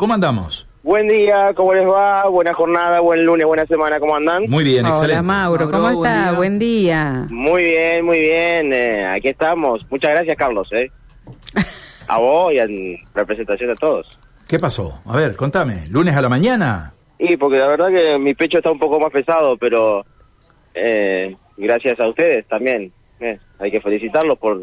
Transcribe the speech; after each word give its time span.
¿Cómo 0.00 0.14
andamos? 0.14 0.64
Buen 0.84 1.08
día, 1.08 1.52
¿cómo 1.56 1.74
les 1.74 1.84
va? 1.84 2.28
Buena 2.28 2.54
jornada, 2.54 3.00
buen 3.00 3.24
lunes, 3.24 3.44
buena 3.44 3.66
semana, 3.66 3.98
¿cómo 3.98 4.14
andan? 4.14 4.44
Muy 4.48 4.62
bien, 4.62 4.84
Hola 4.86 4.94
excelente. 4.94 5.22
Mauro, 5.22 5.68
¿cómo 5.68 5.82
Mauro, 5.82 5.96
buen 5.98 6.06
está? 6.12 6.22
día. 6.30 6.36
Buen 6.38 6.58
día. 6.60 7.26
Muy 7.30 7.64
bien, 7.64 8.04
muy 8.04 8.18
bien, 8.20 8.72
eh, 8.72 9.06
aquí 9.08 9.26
estamos. 9.26 9.84
Muchas 9.90 10.12
gracias, 10.12 10.36
Carlos, 10.36 10.68
¿eh? 10.72 10.88
A 12.06 12.18
vos 12.18 12.52
y 12.52 12.58
en 12.58 12.96
representación 13.12 13.70
de 13.70 13.74
todos. 13.74 14.16
¿Qué 14.46 14.60
pasó? 14.60 15.00
A 15.04 15.16
ver, 15.16 15.34
contame. 15.34 15.88
¿Lunes 15.88 16.14
a 16.14 16.22
la 16.22 16.28
mañana? 16.28 16.92
Y 17.18 17.36
porque 17.36 17.58
la 17.58 17.66
verdad 17.66 17.88
que 17.88 18.16
mi 18.20 18.34
pecho 18.34 18.58
está 18.58 18.70
un 18.70 18.78
poco 18.78 19.00
más 19.00 19.10
pesado, 19.10 19.56
pero 19.56 20.06
eh, 20.74 21.36
gracias 21.56 21.98
a 21.98 22.06
ustedes 22.08 22.46
también. 22.46 22.92
eh, 23.18 23.36
hay 23.58 23.70
que 23.72 23.80
felicitarlos 23.80 24.38
por 24.38 24.60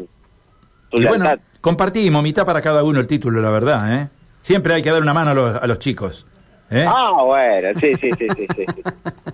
su 0.90 0.96
Y 0.96 1.04
bueno, 1.04 1.26
compartimos 1.60 2.22
mitad 2.22 2.46
para 2.46 2.62
cada 2.62 2.82
uno 2.82 3.00
el 3.00 3.06
título, 3.06 3.42
la 3.42 3.50
verdad, 3.50 4.00
¿eh? 4.00 4.08
Siempre 4.46 4.74
hay 4.74 4.82
que 4.82 4.92
dar 4.92 5.02
una 5.02 5.12
mano 5.12 5.32
a 5.32 5.34
los, 5.34 5.56
a 5.56 5.66
los 5.66 5.80
chicos. 5.80 6.24
¿eh? 6.70 6.84
Ah, 6.86 7.20
bueno, 7.24 7.68
sí, 7.80 7.92
sí, 8.00 8.10
sí, 8.16 8.28
sí, 8.36 8.46
sí. 8.54 8.64
sí. 8.76 8.82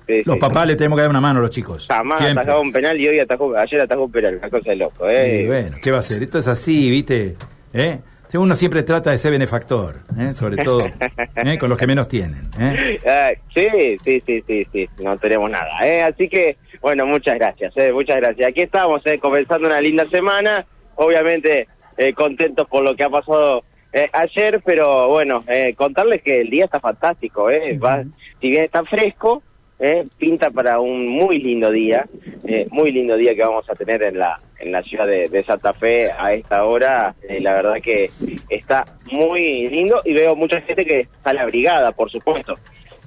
Sí, 0.07 0.23
los 0.25 0.39
papás 0.39 0.67
le 0.67 0.75
tenemos 0.75 0.97
que 0.97 1.03
dar 1.03 1.11
una 1.11 1.21
mano 1.21 1.41
a 1.41 1.43
los 1.43 1.51
chicos. 1.51 1.87
Jamás 1.87 2.21
Siempre. 2.21 2.41
atajaba 2.41 2.61
un 2.61 2.73
penal 2.73 2.99
y 2.99 3.09
hoy 3.09 3.21
atajó, 3.21 3.55
ayer 3.55 3.83
atajó 3.83 4.05
un 4.05 4.11
penal, 4.11 4.37
una 4.37 4.49
cosa 4.49 4.71
de 4.71 4.77
loco, 4.77 5.07
¿eh? 5.11 5.43
Y 5.43 5.47
bueno, 5.49 5.77
¿qué 5.83 5.91
va 5.91 5.99
a 5.99 6.01
hacer? 6.01 6.23
Esto 6.23 6.39
es 6.39 6.49
así, 6.49 6.91
¿viste? 6.91 7.37
¿Eh? 7.75 7.99
Uno 8.33 8.55
siempre 8.55 8.85
trata 8.85 9.11
de 9.11 9.19
ser 9.19 9.33
benefactor, 9.33 9.97
¿eh? 10.19 10.33
sobre 10.33 10.57
todo 10.65 10.81
¿eh? 11.37 11.59
con 11.59 11.69
los 11.69 11.77
que 11.77 11.87
menos 11.87 12.09
tienen. 12.09 12.49
¿eh? 12.59 12.99
Ah, 13.07 13.33
sí, 13.55 13.69
sí, 14.03 14.23
sí, 14.25 14.43
sí, 14.47 14.67
sí, 14.73 14.89
no 15.03 15.19
tenemos 15.19 15.51
nada, 15.51 15.87
¿eh? 15.87 16.05
Así 16.05 16.27
que, 16.27 16.57
bueno, 16.81 17.05
muchas 17.05 17.35
gracias, 17.35 17.77
¿eh? 17.77 17.93
Muchas 17.93 18.17
gracias. 18.17 18.49
Aquí 18.49 18.63
estamos, 18.63 19.03
¿eh? 19.05 19.19
Comenzando 19.19 19.69
una 19.69 19.83
linda 19.83 20.09
semana, 20.09 20.65
obviamente 20.95 21.69
eh, 21.99 22.15
contentos 22.15 22.67
por 22.67 22.83
lo 22.83 22.97
que 22.97 23.05
ha 23.05 23.11
pasado 23.11 23.65
eh, 23.93 24.09
ayer, 24.13 24.61
pero 24.65 25.09
bueno, 25.09 25.45
eh, 25.47 25.75
contarles 25.77 26.23
que 26.23 26.41
el 26.41 26.51
día 26.51 26.65
está 26.65 26.81
fantástico, 26.81 27.51
¿eh? 27.51 27.79
Va, 27.79 28.03
si 28.41 28.51
bien 28.51 28.65
está 28.65 28.85
fresco, 28.85 29.43
¿eh? 29.79 30.05
pinta 30.17 30.51
para 30.51 30.81
un 30.81 31.09
muy 31.09 31.39
lindo 31.39 31.71
día, 31.71 32.05
eh, 32.47 32.67
muy 32.71 32.91
lindo 32.93 33.17
día 33.17 33.35
que 33.35 33.43
vamos 33.43 33.69
a 33.69 33.75
tener 33.75 34.03
en 34.03 34.19
la 34.19 34.39
en 34.59 34.71
la 34.71 34.83
ciudad 34.83 35.09
de, 35.09 35.29
de 35.29 35.45
Santa 35.45 35.73
Fe 35.75 36.07
a 36.17 36.33
esta 36.33 36.65
hora. 36.65 37.15
Eh, 37.29 37.41
la 37.41 37.55
verdad 37.55 37.81
que 37.83 38.09
está 38.49 38.85
muy 39.11 39.67
lindo 39.67 40.01
y 40.05 40.13
veo 40.13 40.37
mucha 40.37 40.61
gente 40.61 40.85
que 40.85 41.07
sale 41.25 41.41
abrigada, 41.41 41.91
por 41.91 42.11
supuesto, 42.11 42.55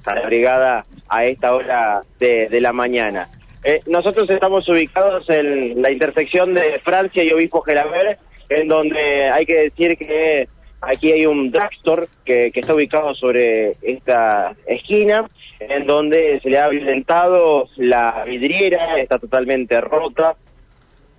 sale 0.03 0.21
abrigada 0.21 0.85
a 1.07 1.25
esta 1.25 1.55
hora 1.55 2.01
de, 2.19 2.47
de 2.49 2.59
la 2.59 2.73
mañana. 2.73 3.27
Eh, 3.63 3.79
nosotros 3.87 4.29
estamos 4.29 4.67
ubicados 4.69 5.27
en 5.29 5.81
la 5.81 5.89
intersección 5.89 6.53
de 6.53 6.77
Francia 6.83 7.23
y 7.23 7.31
Obispo 7.31 7.61
Gelabert, 7.61 8.19
en 8.49 8.67
donde 8.67 9.29
hay 9.31 9.45
que 9.45 9.63
decir 9.63 9.97
que 9.97 10.47
aquí 10.81 11.11
hay 11.11 11.25
un 11.25 11.51
drugstore 11.51 12.07
que, 12.23 12.51
que 12.51 12.59
está 12.59 12.73
ubicado 12.73 13.13
sobre 13.15 13.75
esta 13.81 14.55
esquina, 14.67 15.25
en 15.59 15.85
donde 15.85 16.39
se 16.41 16.49
le 16.49 16.59
ha 16.59 16.67
violentado 16.67 17.69
la 17.77 18.23
vidriera, 18.25 18.99
está 18.99 19.19
totalmente 19.19 19.79
rota, 19.81 20.35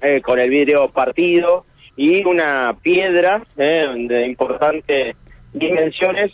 eh, 0.02 0.20
con 0.20 0.38
el 0.38 0.50
vidrio 0.50 0.88
partido 0.88 1.64
y 1.96 2.22
una 2.26 2.76
piedra 2.82 3.42
eh, 3.56 3.86
de 3.96 4.26
importantes 4.26 5.16
dimensiones 5.54 6.32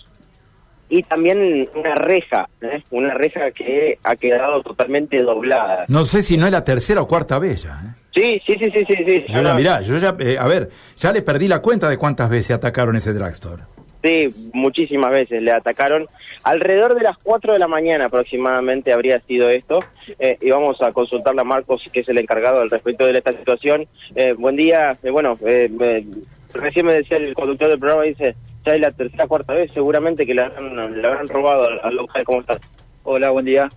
y 0.93 1.03
también 1.05 1.67
una 1.75 1.95
reja, 1.95 2.51
eh, 2.61 2.83
una 2.91 3.15
reja 3.15 3.51
que 3.51 3.99
ha 4.05 4.15
quedado 4.15 4.63
totalmente 4.63 5.23
doblada. 5.23 5.87
No 5.89 6.05
sé 6.05 6.23
si 6.23 6.37
no 6.37 6.45
es 6.45 6.53
la 6.53 6.65
tercera 6.65 7.01
o 7.01 7.09
cuarta 7.09 7.39
vez 7.39 7.63
ya. 7.63 7.81
¿eh? 7.83 8.03
Sí, 8.15 8.43
sí, 8.47 8.59
sí, 8.63 8.71
sí, 8.71 8.85
sí. 8.87 9.05
sí. 9.07 9.25
Yo 9.27 9.41
ya, 9.41 9.55
mirá, 9.55 9.81
yo 9.81 9.97
ya, 9.97 10.15
eh, 10.19 10.37
a 10.39 10.47
ver, 10.47 10.69
ya 10.99 11.11
le 11.11 11.23
perdí 11.23 11.49
la 11.49 11.63
cuenta 11.63 11.89
de 11.89 11.97
cuántas 11.97 12.29
veces 12.29 12.51
atacaron 12.51 12.95
ese 12.95 13.15
drugstore. 13.15 13.63
Sí, 14.05 14.51
muchísimas 14.53 15.13
veces 15.13 15.43
le 15.43 15.53
atacaron. 15.53 16.09
Alrededor 16.43 16.95
de 16.95 17.05
las 17.05 17.17
4 17.23 17.55
de 17.55 17.59
la 17.59 17.69
mañana 17.69 18.07
aproximadamente 18.07 18.93
habría 18.93 19.19
sido 19.21 19.49
esto. 19.49 19.79
Eh, 20.19 20.37
y 20.43 20.51
vamos 20.51 20.83
a 20.83 20.93
consultarle 20.93 21.41
a 21.41 21.45
Marcos, 21.45 21.89
que 21.91 22.01
es 22.01 22.09
el 22.11 22.19
encargado 22.19 22.61
al 22.61 22.69
respecto 22.69 23.07
de 23.07 23.17
esta 23.17 23.33
situación. 23.33 23.87
Eh, 24.15 24.35
buen 24.35 24.57
día. 24.57 24.99
Eh, 25.03 25.11
bueno, 25.11 25.39
eh, 25.47 25.71
eh, 25.81 26.05
recién 26.53 26.85
me 26.85 26.93
decía 26.93 27.17
el 27.17 27.33
conductor 27.33 27.71
del 27.71 27.79
programa, 27.79 28.03
dice, 28.03 28.35
ya 28.65 28.75
es 28.75 28.81
la 28.81 28.93
tercera 28.93 29.27
cuarta 29.27 29.55
vez, 29.55 29.71
seguramente 29.73 30.25
que 30.25 30.35
le 30.35 30.43
habrán, 30.43 31.01
le 31.01 31.07
habrán 31.07 31.29
robado 31.29 31.65
al, 31.65 31.81
al 31.83 31.97
local. 31.97 32.25
¿Cómo 32.25 32.41
estás? 32.41 32.61
Hola, 33.05 33.31
buen 33.31 33.45
día. 33.45 33.69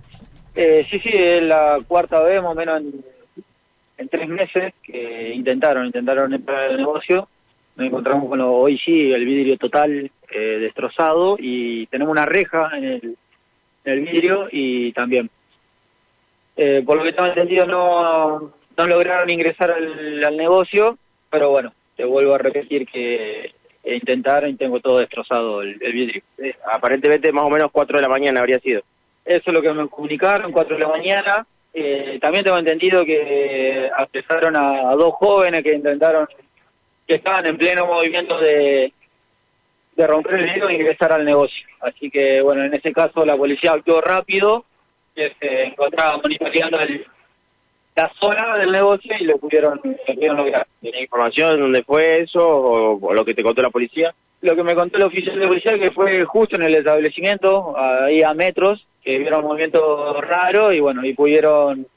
Eh, 0.54 0.86
sí, 0.90 1.00
sí, 1.00 1.10
es 1.12 1.44
la 1.44 1.80
cuarta 1.88 2.22
vez, 2.22 2.42
más 2.42 2.52
o 2.52 2.56
menos 2.56 2.82
en, 3.98 4.10
tres 4.10 4.30
meses, 4.30 4.74
que 4.84 5.34
intentaron, 5.34 5.88
intentaron 5.88 6.34
entrar 6.34 6.72
al 6.72 6.78
negocio. 6.78 7.28
Nos 7.76 7.88
encontramos 7.88 8.30
con 8.30 8.38
lo, 8.40 8.54
hoy 8.54 8.78
sí, 8.78 9.12
el 9.12 9.26
vidrio 9.26 9.58
total 9.58 10.10
eh, 10.32 10.40
destrozado 10.60 11.36
y 11.40 11.88
tenemos 11.88 12.12
una 12.12 12.26
reja 12.26 12.70
en 12.78 12.84
el, 12.84 13.18
en 13.84 13.94
el 13.94 14.02
vidrio 14.02 14.48
y 14.52 14.94
también. 14.94 15.30
Eh, 16.56 16.84
por 16.86 16.98
lo 16.98 17.04
que 17.04 17.12
tengo 17.12 17.28
entendido, 17.28 17.66
no, 17.66 18.54
no 18.78 18.88
lograron 18.88 19.30
ingresar 19.30 19.72
al, 19.72 20.24
al 20.24 20.38
negocio, 20.38 20.98
pero 21.30 21.50
bueno, 21.50 21.74
te 21.98 22.06
vuelvo 22.06 22.36
a 22.36 22.38
repetir 22.38 22.88
que 22.88 23.55
intentaron 23.86 24.50
y 24.50 24.56
tengo 24.56 24.80
todo 24.80 25.00
destrozado 25.00 25.62
el, 25.62 25.78
el 25.82 25.94
vidrio. 25.94 26.22
Eh, 26.38 26.56
aparentemente 26.72 27.32
más 27.32 27.46
o 27.46 27.50
menos 27.50 27.70
4 27.72 27.98
de 27.98 28.02
la 28.04 28.10
mañana 28.10 28.40
habría 28.40 28.60
sido. 28.60 28.82
Eso 29.24 29.44
es 29.52 29.54
lo 29.54 29.62
que 29.62 29.72
me 29.74 29.88
comunicaron, 29.88 30.52
4 30.52 30.76
de 30.78 30.82
la 30.84 30.90
mañana. 30.90 31.46
Eh, 31.74 32.18
también 32.22 32.44
tengo 32.44 32.58
entendido 32.58 33.04
que 33.04 33.90
apresaron 33.98 34.56
a, 34.56 34.90
a 34.92 34.96
dos 34.96 35.14
jóvenes 35.16 35.62
que 35.64 35.74
intentaron, 35.74 36.28
que 37.08 37.16
estaban 37.16 37.46
en 37.46 37.58
pleno 37.58 37.86
movimiento 37.86 38.40
de, 38.40 38.94
de 39.96 40.08
romper 40.08 40.36
el 40.36 40.46
vidrio 40.46 40.70
e 40.70 40.74
ingresar 40.76 41.12
al 41.12 41.26
negocio. 41.26 41.68
Así 41.82 42.10
que, 42.10 42.42
bueno, 42.42 42.64
en 42.64 42.74
ese 42.74 42.94
caso 42.94 43.26
la 43.26 43.36
policía 43.36 43.74
actuó 43.74 44.00
rápido, 44.02 44.66
que 45.16 45.34
se 45.40 45.64
encontraba 45.64 46.18
monitoreando 46.18 46.80
el- 46.80 47.06
la 47.96 48.12
zona 48.20 48.58
del 48.58 48.72
negocio 48.72 49.16
y 49.20 49.24
lo 49.24 49.38
pudieron, 49.38 49.80
lo 49.84 50.14
pudieron 50.14 50.38
lograr. 50.38 50.68
¿Tiene 50.82 51.02
información 51.02 51.60
dónde 51.60 51.84
fue 51.84 52.22
eso 52.22 52.46
o, 52.46 53.00
o 53.00 53.14
lo 53.14 53.24
que 53.24 53.34
te 53.34 53.44
contó 53.44 53.62
la 53.62 53.70
policía? 53.70 54.14
Lo 54.42 54.56
que 54.56 54.64
me 54.64 54.76
contó 54.76 54.98
el 54.98 55.06
oficial 55.06 55.40
de 55.40 55.48
policía 55.48 55.80
que 55.80 55.92
fue 55.92 56.24
justo 56.26 56.58
en 56.58 56.64
el 56.64 56.76
establecimiento, 56.76 57.76
ahí 57.78 58.22
a 58.22 58.34
metros, 58.34 58.86
que 59.04 59.18
vieron 59.18 59.42
un 59.42 59.48
movimiento 59.48 60.22
raro 60.22 60.74
y 60.74 60.80
bueno, 60.80 61.06
y 61.06 61.14
pudieron 61.14 61.88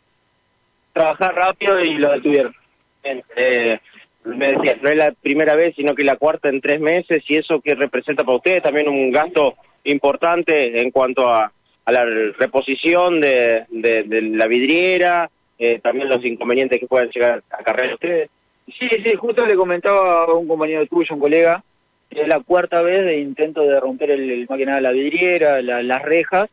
trabajar 0.93 1.35
rápido 1.35 1.81
y 1.81 1.95
lo 1.95 2.13
detuvieron. 2.13 2.55
Bien, 3.03 3.23
eh, 3.37 3.79
me 4.25 4.49
decías, 4.49 4.81
no 4.83 4.89
es 4.89 4.97
la 4.97 5.13
primera 5.13 5.55
vez, 5.57 5.75
sino 5.75 5.95
que 5.95 6.05
la 6.05 6.17
cuarta 6.17 6.49
en 6.49 6.61
tres 6.61 6.81
meses, 6.81 7.23
y 7.29 7.37
eso 7.37 7.61
que 7.61 7.75
representa 7.75 8.25
para 8.25 8.37
ustedes 8.37 8.63
también 8.63 8.89
un 8.89 9.11
gasto 9.11 9.55
importante 9.85 10.81
en 10.81 10.91
cuanto 10.91 11.29
a, 11.29 11.51
a 11.85 11.93
la 11.93 12.05
reposición 12.39 13.21
de, 13.21 13.65
de, 13.69 14.05
de 14.05 14.23
la 14.23 14.47
vidriera, 14.47 15.31
eh, 15.59 15.79
también 15.81 16.09
los 16.09 16.25
inconvenientes 16.25 16.79
que 16.79 16.87
puedan 16.87 17.11
llegar 17.11 17.43
a 17.51 17.63
cargar 17.63 17.93
ustedes. 17.95 18.31
Sí, 18.67 18.89
sí, 19.05 19.15
justo 19.17 19.47
le 19.47 19.55
comentaba 19.57 20.25
a 20.25 20.33
un 20.35 20.47
compañero 20.47 20.87
tuyo, 20.87 21.15
un 21.15 21.21
colega, 21.21 21.63
que 22.11 22.21
es 22.23 22.29
la 22.29 22.41
cuarta 22.41 22.83
vez 22.83 23.05
de 23.05 23.19
intento 23.19 23.63
de 23.63 23.81
romper 23.81 24.11
el, 24.11 24.31
el- 24.31 24.47
más 24.49 24.59
que 24.59 24.67
nada 24.67 24.81
la 24.81 24.93
vidriera, 24.93 25.61
la- 25.63 25.83
las 25.83 26.03
rejas, 26.03 26.49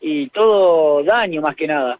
y 0.00 0.28
todo 0.28 1.02
daño 1.02 1.40
más 1.40 1.56
que 1.56 1.66
nada. 1.66 1.98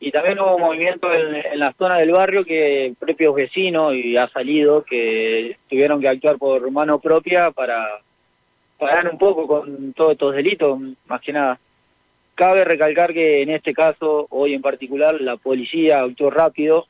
Y 0.00 0.12
también 0.12 0.38
hubo 0.38 0.58
movimiento 0.58 1.12
en, 1.12 1.34
en 1.34 1.58
la 1.58 1.72
zona 1.72 1.98
del 1.98 2.12
barrio 2.12 2.44
que 2.44 2.92
propios 2.98 3.34
vecinos, 3.34 3.94
y 3.94 4.16
ha 4.16 4.28
salido, 4.28 4.84
que 4.84 5.56
tuvieron 5.68 6.00
que 6.00 6.08
actuar 6.08 6.36
por 6.38 6.70
mano 6.70 6.98
propia 7.00 7.50
para 7.50 8.00
parar 8.78 9.08
un 9.10 9.18
poco 9.18 9.46
con 9.46 9.92
todos 9.94 10.12
estos 10.12 10.34
delitos, 10.34 10.78
más 11.06 11.20
que 11.20 11.32
nada. 11.32 11.58
Cabe 12.38 12.64
recalcar 12.64 13.12
que 13.12 13.42
en 13.42 13.50
este 13.50 13.74
caso, 13.74 14.28
hoy 14.30 14.54
en 14.54 14.62
particular, 14.62 15.20
la 15.20 15.36
policía 15.38 16.02
actuó 16.02 16.30
rápido, 16.30 16.86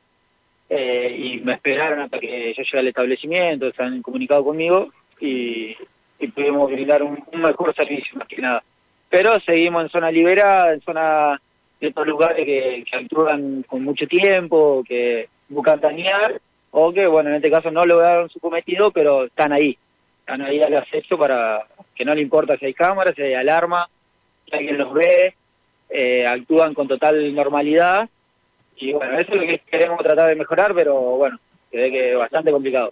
eh, 0.69 1.17
y 1.19 1.41
me 1.41 1.55
esperaron 1.55 2.01
hasta 2.01 2.19
que 2.21 2.53
yo 2.53 2.63
llegue 2.63 2.79
al 2.79 2.89
establecimiento, 2.89 3.73
se 3.73 3.83
han 3.83 4.03
comunicado 4.03 4.45
conmigo 4.45 4.91
y, 5.19 5.75
y 6.19 6.29
pudimos 6.29 6.71
brindar 6.71 7.03
un, 7.03 7.25
un 7.33 7.41
mejor 7.41 7.75
servicio 7.75 8.19
más 8.19 8.29
que 8.29 8.43
nada. 8.43 8.63
Pero 9.09 9.41
seguimos 9.41 9.85
en 9.85 9.89
zona 9.89 10.11
liberada, 10.11 10.75
en 10.75 10.83
zona 10.83 11.41
de 11.81 11.89
estos 11.89 12.07
lugares 12.07 12.45
que, 12.45 12.85
que 12.85 12.97
actúan 12.99 13.63
con 13.63 13.83
mucho 13.83 14.07
tiempo, 14.07 14.85
que 14.87 15.31
buscan 15.49 15.81
dañar, 15.81 16.43
o 16.73 16.93
que, 16.93 17.07
bueno, 17.07 17.31
en 17.31 17.37
este 17.37 17.51
caso 17.51 17.71
no 17.71 17.85
lograron 17.85 18.29
su 18.29 18.39
cometido, 18.39 18.91
pero 18.91 19.25
están 19.25 19.53
ahí, 19.53 19.79
están 20.21 20.43
ahí 20.43 20.61
al 20.61 20.77
acecho 20.77 21.17
para 21.17 21.65
que 21.95 22.05
no 22.05 22.15
le 22.15 22.21
importa 22.21 22.59
si 22.59 22.67
hay 22.67 22.75
cámaras, 22.75 23.15
si 23.15 23.23
hay 23.23 23.33
alarma, 23.33 23.89
si 24.45 24.57
alguien 24.57 24.79
los 24.79 24.93
ve, 24.93 25.35
eh, 25.91 26.27
actúan 26.27 26.75
con 26.75 26.89
total 26.89 27.35
normalidad 27.35 28.09
y 28.77 28.93
bueno, 28.93 29.19
eso 29.19 29.33
es 29.33 29.41
lo 29.41 29.47
que 29.47 29.61
queremos 29.71 30.03
tratar 30.03 30.29
de 30.29 30.37
mejorar, 30.37 30.75
pero 30.75 30.95
bueno, 30.95 31.39
se 31.71 31.77
ve 31.77 31.91
que 31.91 32.13
es 32.13 32.19
bastante 32.19 32.53
complicado. 32.53 32.91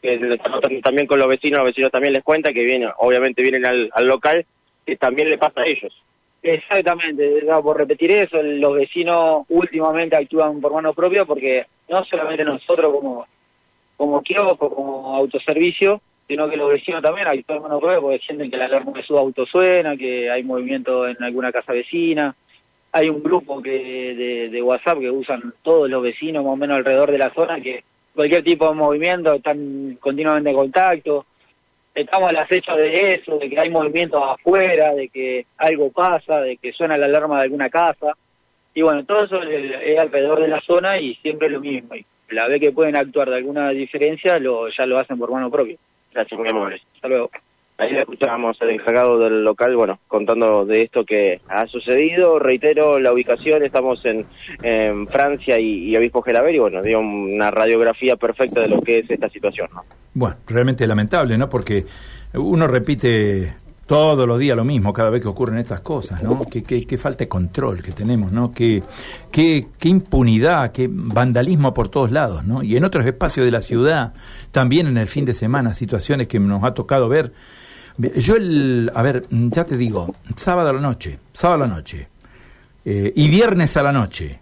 Que 0.00 0.80
también 0.82 1.06
con 1.06 1.18
los 1.18 1.28
vecinos, 1.28 1.58
los 1.58 1.66
vecinos 1.66 1.90
también 1.90 2.12
les 2.12 2.22
cuenta 2.22 2.52
que 2.52 2.62
vienen, 2.62 2.90
obviamente 2.98 3.42
vienen 3.42 3.66
al, 3.66 3.90
al 3.92 4.06
local, 4.06 4.46
que 4.86 4.96
también 4.96 5.28
le 5.28 5.38
pasa 5.38 5.62
a 5.62 5.66
ellos. 5.66 5.92
Exactamente, 6.42 7.42
ya 7.44 7.60
por 7.60 7.78
repetir 7.78 8.12
eso, 8.12 8.42
los 8.42 8.74
vecinos 8.74 9.46
últimamente 9.48 10.16
actúan 10.16 10.60
por 10.60 10.72
mano 10.74 10.92
propia 10.92 11.24
porque 11.24 11.66
no 11.88 12.04
solamente 12.04 12.44
nosotros 12.44 12.92
como, 12.92 13.26
como 13.96 14.22
kiosco, 14.22 14.68
como 14.68 15.16
autoservicio, 15.16 16.00
sino 16.26 16.48
que 16.48 16.56
los 16.56 16.70
vecinos 16.70 17.02
también 17.02 17.28
actúan 17.28 17.62
mano 17.62 17.78
propia 17.78 18.00
porque 18.00 18.18
sienten 18.20 18.50
que 18.50 18.56
la 18.56 18.66
alarma 18.66 18.92
de 18.92 19.02
su 19.02 19.16
auto 19.16 19.44
suena, 19.46 19.96
que 19.96 20.30
hay 20.30 20.42
movimiento 20.42 21.06
en 21.06 21.22
alguna 21.22 21.52
casa 21.52 21.72
vecina. 21.72 22.34
Hay 22.92 23.08
un 23.08 23.22
grupo 23.22 23.60
que 23.60 24.48
de, 24.50 24.62
WhatsApp 24.62 25.00
que 25.00 25.10
usan 25.10 25.52
todos 25.62 25.90
los 25.90 26.02
vecinos 26.02 26.44
más 26.44 26.52
o 26.52 26.56
menos 26.56 26.78
alrededor 26.78 27.10
de 27.10 27.18
la 27.18 27.32
zona 27.34 27.60
que 27.60 27.84
cualquier 28.14 28.42
tipo 28.44 28.68
de 28.68 28.74
movimiento 28.74 29.34
están 29.34 29.98
continuamente 30.00 30.50
en 30.50 30.56
contacto. 30.56 31.26
Estamos 31.94 32.28
al 32.28 32.36
acecho 32.36 32.74
de 32.76 33.14
eso, 33.14 33.38
de 33.38 33.50
que 33.50 33.60
hay 33.60 33.70
movimientos 33.70 34.22
afuera, 34.24 34.94
de 34.94 35.08
que 35.08 35.46
algo 35.58 35.90
pasa, 35.92 36.40
de 36.40 36.56
que 36.56 36.72
suena 36.72 36.96
la 36.96 37.06
alarma 37.06 37.36
de 37.38 37.44
alguna 37.44 37.68
casa. 37.68 38.16
Y 38.74 38.82
bueno, 38.82 39.04
todo 39.04 39.24
eso 39.24 39.42
es 39.42 39.98
alrededor 39.98 40.40
de 40.40 40.48
la 40.48 40.60
zona 40.62 40.98
y 40.98 41.14
siempre 41.16 41.50
lo 41.50 41.60
mismo. 41.60 41.94
Y 41.94 42.04
la 42.30 42.48
vez 42.48 42.60
que 42.60 42.72
pueden 42.72 42.96
actuar 42.96 43.30
de 43.30 43.36
alguna 43.36 43.70
diferencia, 43.70 44.38
lo, 44.38 44.68
ya 44.68 44.86
lo 44.86 44.98
hacen 44.98 45.18
por 45.18 45.30
mano 45.30 45.50
propia. 45.50 45.76
Gracias, 46.14 46.38
muy 46.38 46.48
amable. 46.48 46.80
Hasta 46.94 47.08
luego. 47.08 47.30
Ahí 47.76 47.90
le 47.90 47.98
escuchábamos 47.98 48.56
al 48.62 48.70
encargado 48.70 49.18
del 49.18 49.42
local, 49.42 49.74
bueno, 49.74 49.98
contando 50.06 50.64
de 50.64 50.82
esto 50.82 51.04
que 51.04 51.40
ha 51.48 51.66
sucedido. 51.66 52.38
Reitero 52.38 53.00
la 53.00 53.12
ubicación, 53.12 53.64
estamos 53.64 54.04
en, 54.04 54.24
en 54.62 55.08
Francia 55.08 55.58
y, 55.58 55.90
y 55.90 55.96
Obispo 55.96 56.22
Gelaber 56.22 56.54
y 56.54 56.60
bueno, 56.60 56.82
dio 56.82 57.00
una 57.00 57.50
radiografía 57.50 58.14
perfecta 58.14 58.60
de 58.60 58.68
lo 58.68 58.80
que 58.80 59.00
es 59.00 59.10
esta 59.10 59.28
situación, 59.28 59.68
¿no? 59.74 59.82
Bueno, 60.14 60.36
realmente 60.46 60.86
lamentable, 60.86 61.36
¿no? 61.36 61.48
Porque 61.48 61.84
uno 62.34 62.68
repite 62.68 63.54
todos 63.86 64.26
los 64.26 64.38
días 64.38 64.56
lo 64.56 64.64
mismo 64.64 64.92
cada 64.92 65.10
vez 65.10 65.20
que 65.20 65.28
ocurren 65.28 65.58
estas 65.58 65.80
cosas, 65.80 66.22
¿no? 66.22 66.40
Qué, 66.40 66.62
qué, 66.62 66.86
qué 66.86 66.98
falta 66.98 67.24
de 67.24 67.28
control 67.28 67.82
que 67.82 67.92
tenemos, 67.92 68.32
¿no? 68.32 68.50
Qué, 68.52 68.82
qué, 69.30 69.68
qué 69.78 69.88
impunidad, 69.88 70.72
qué 70.72 70.88
vandalismo 70.90 71.74
por 71.74 71.88
todos 71.88 72.10
lados, 72.10 72.44
¿no? 72.44 72.62
Y 72.62 72.76
en 72.76 72.84
otros 72.84 73.04
espacios 73.04 73.44
de 73.44 73.52
la 73.52 73.60
ciudad, 73.60 74.14
también 74.52 74.86
en 74.86 74.96
el 74.96 75.06
fin 75.06 75.24
de 75.24 75.34
semana, 75.34 75.74
situaciones 75.74 76.28
que 76.28 76.40
nos 76.40 76.64
ha 76.64 76.72
tocado 76.72 77.08
ver. 77.08 77.32
Yo, 77.96 78.36
el, 78.36 78.90
a 78.94 79.02
ver, 79.02 79.26
ya 79.30 79.64
te 79.64 79.76
digo, 79.76 80.14
sábado 80.34 80.70
a 80.70 80.72
la 80.72 80.80
noche, 80.80 81.18
sábado 81.32 81.64
a 81.64 81.66
la 81.68 81.74
noche, 81.74 82.08
eh, 82.84 83.12
y 83.14 83.28
viernes 83.28 83.76
a 83.76 83.82
la 83.82 83.92
noche, 83.92 84.40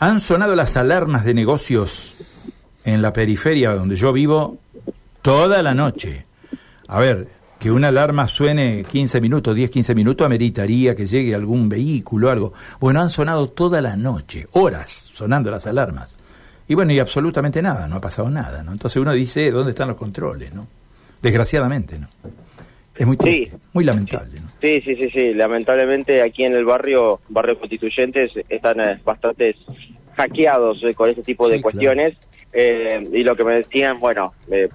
han 0.00 0.20
sonado 0.20 0.56
las 0.56 0.76
alarmas 0.76 1.24
de 1.24 1.34
negocios 1.34 2.16
en 2.84 3.02
la 3.02 3.12
periferia 3.12 3.74
donde 3.74 3.94
yo 3.94 4.12
vivo 4.12 4.58
toda 5.20 5.62
la 5.62 5.74
noche. 5.74 6.26
A 6.88 6.98
ver, 6.98 7.28
que 7.62 7.70
una 7.70 7.88
alarma 7.88 8.26
suene 8.26 8.84
15 8.90 9.20
minutos, 9.20 9.54
10, 9.54 9.70
15 9.70 9.94
minutos, 9.94 10.24
ameritaría 10.26 10.96
que 10.96 11.06
llegue 11.06 11.32
algún 11.32 11.68
vehículo, 11.68 12.28
algo. 12.28 12.52
Bueno, 12.80 13.00
han 13.00 13.08
sonado 13.08 13.50
toda 13.50 13.80
la 13.80 13.94
noche, 13.94 14.46
horas 14.52 14.90
sonando 15.12 15.48
las 15.50 15.66
alarmas. 15.68 16.16
Y 16.66 16.74
bueno, 16.74 16.92
y 16.92 16.98
absolutamente 16.98 17.62
nada, 17.62 17.86
no 17.86 17.96
ha 17.96 18.00
pasado 18.00 18.28
nada, 18.30 18.64
¿no? 18.64 18.72
Entonces 18.72 19.00
uno 19.00 19.12
dice, 19.12 19.50
¿dónde 19.52 19.70
están 19.70 19.86
los 19.88 19.96
controles, 19.96 20.52
no? 20.52 20.66
Desgraciadamente, 21.20 21.98
¿no? 22.00 22.08
Es 22.96 23.06
muy 23.06 23.16
triste, 23.16 23.50
Sí. 23.50 23.62
muy 23.72 23.84
lamentable, 23.84 24.40
¿no? 24.40 24.48
Sí, 24.60 24.80
sí, 24.80 24.96
sí, 24.96 25.08
sí. 25.10 25.32
Lamentablemente 25.32 26.20
aquí 26.20 26.42
en 26.44 26.54
el 26.54 26.64
barrio, 26.64 27.20
barrio 27.28 27.58
Constituyentes, 27.60 28.32
están 28.48 28.80
eh, 28.80 29.00
bastante 29.04 29.54
hackeados 30.16 30.82
eh, 30.82 30.94
con 30.94 31.08
este 31.08 31.22
tipo 31.22 31.48
de 31.48 31.56
Sí, 31.56 31.62
cuestiones. 31.62 32.16
Eh, 32.52 33.02
y 33.12 33.22
lo 33.24 33.34
que 33.34 33.44
me 33.44 33.54
decían, 33.54 33.98
bueno, 33.98 34.34
eh, 34.50 34.68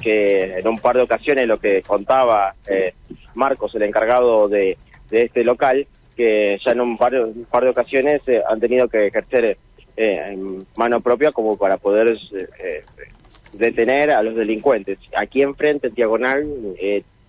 que 0.00 0.58
en 0.58 0.68
un 0.68 0.78
par 0.78 0.96
de 0.96 1.02
ocasiones 1.02 1.46
lo 1.46 1.58
que 1.58 1.82
contaba 1.82 2.54
eh, 2.68 2.94
Marcos, 3.34 3.74
el 3.74 3.82
encargado 3.82 4.48
de, 4.48 4.76
este 5.10 5.44
local, 5.44 5.86
que 6.16 6.58
ya 6.64 6.72
en 6.72 6.80
un 6.80 6.96
par, 6.96 7.14
un 7.14 7.46
par 7.50 7.64
de 7.64 7.70
ocasiones 7.70 8.22
eh, 8.26 8.42
han 8.48 8.60
tenido 8.60 8.88
que 8.88 9.04
ejercer 9.04 9.56
eh, 9.96 10.20
en 10.32 10.66
mano 10.76 11.00
propia 11.00 11.32
como 11.32 11.56
para 11.56 11.76
poder 11.78 12.16
eh, 12.32 12.84
detener 13.52 14.10
a 14.10 14.22
los 14.22 14.34
delincuentes. 14.34 14.98
Aquí 15.16 15.42
enfrente, 15.42 15.88
en 15.88 15.94
diagonal, 15.94 16.46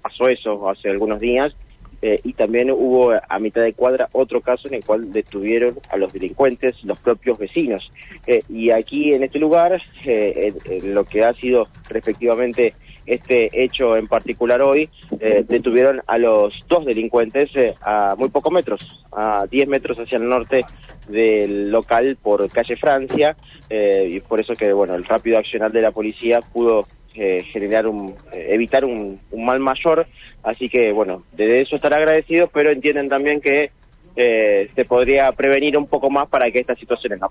pasó 0.01 0.27
eso 0.27 0.69
hace 0.69 0.89
algunos 0.89 1.19
días 1.19 1.55
eh, 2.01 2.19
y 2.23 2.33
también 2.33 2.71
hubo 2.71 3.11
a 3.27 3.39
mitad 3.39 3.61
de 3.61 3.73
cuadra 3.73 4.09
otro 4.13 4.41
caso 4.41 4.67
en 4.67 4.75
el 4.75 4.83
cual 4.85 5.11
detuvieron 5.13 5.75
a 5.89 5.97
los 5.97 6.11
delincuentes 6.13 6.75
los 6.83 6.97
propios 6.99 7.37
vecinos. 7.37 7.91
Eh, 8.27 8.39
y 8.49 8.71
aquí 8.71 9.13
en 9.13 9.23
este 9.23 9.39
lugar, 9.39 9.81
eh, 10.05 10.53
en- 10.65 10.93
lo 10.93 11.03
que 11.03 11.23
ha 11.23 11.33
sido 11.33 11.67
respectivamente 11.89 12.73
este 13.05 13.49
hecho 13.63 13.95
en 13.97 14.07
particular 14.07 14.61
hoy, 14.61 14.89
eh, 15.19 15.43
detuvieron 15.47 16.01
a 16.07 16.17
los 16.17 16.63
dos 16.69 16.85
delincuentes 16.85 17.49
a 17.81 18.15
muy 18.17 18.29
pocos 18.29 18.53
metros, 18.53 19.03
a 19.11 19.45
10 19.49 19.67
metros 19.67 19.97
hacia 19.97 20.17
el 20.17 20.29
norte 20.29 20.65
del 21.09 21.71
local 21.71 22.17
por 22.21 22.49
calle 22.51 22.75
Francia, 22.77 23.35
y 23.69 24.19
por 24.19 24.39
eso 24.41 24.53
que 24.53 24.71
bueno 24.73 24.95
el 24.95 25.05
rápido 25.05 25.37
accionar 25.37 25.71
de 25.71 25.81
la 25.81 25.91
policía 25.91 26.41
pudo 26.41 26.85
eh, 27.15 27.43
generar 27.51 27.87
un 27.87 28.15
eh, 28.33 28.47
evitar 28.49 28.85
un, 28.85 29.19
un 29.31 29.45
mal 29.45 29.59
mayor, 29.59 30.07
así 30.43 30.69
que 30.69 30.91
bueno 30.91 31.23
de 31.33 31.61
eso 31.61 31.75
estar 31.75 31.93
agradecidos, 31.93 32.49
pero 32.53 32.71
entienden 32.71 33.09
también 33.09 33.41
que 33.41 33.71
eh, 34.15 34.69
se 34.75 34.85
podría 34.85 35.31
prevenir 35.31 35.77
un 35.77 35.87
poco 35.87 36.09
más 36.09 36.27
para 36.27 36.51
que 36.51 36.59
esta 36.59 36.75
situación 36.75 37.19
no. 37.19 37.29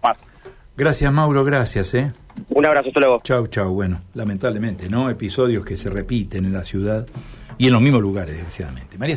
Gracias, 0.76 1.12
Mauro, 1.12 1.44
gracias, 1.44 1.92
¿eh? 1.94 2.12
Un 2.48 2.64
abrazo, 2.64 2.88
hasta 2.88 3.00
luego. 3.00 3.20
Chau, 3.22 3.46
chau. 3.48 3.74
Bueno, 3.74 4.00
lamentablemente, 4.14 4.88
¿no? 4.88 5.10
Episodios 5.10 5.64
que 5.64 5.76
se 5.76 5.90
repiten 5.90 6.46
en 6.46 6.54
la 6.54 6.64
ciudad 6.64 7.06
y 7.58 7.66
en 7.66 7.72
los 7.74 7.82
mismos 7.82 8.00
lugares, 8.00 8.34
desgraciadamente. 8.34 8.96
María 8.96 9.16